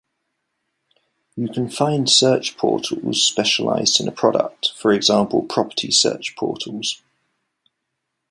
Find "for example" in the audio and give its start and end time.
4.75-5.43